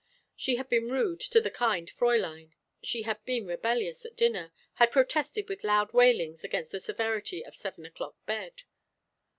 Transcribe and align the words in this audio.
She 0.35 0.55
had 0.55 0.67
been 0.67 0.89
rude 0.89 1.19
to 1.19 1.39
the 1.39 1.51
kind 1.51 1.87
Fräulein. 1.95 2.53
She 2.81 3.03
had 3.03 3.23
been 3.23 3.45
rebellious 3.45 4.03
at 4.03 4.15
dinner, 4.17 4.51
had 4.81 4.89
protested 4.91 5.47
with 5.47 5.63
loud 5.63 5.93
wailings 5.93 6.43
against 6.43 6.71
the 6.71 6.79
severity 6.79 7.45
of 7.45 7.53
seven 7.55 7.85
o'clock 7.85 8.15
bed. 8.25 8.63